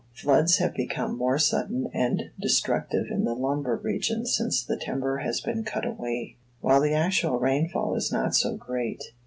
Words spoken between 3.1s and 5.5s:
in the lumber regions since the timber has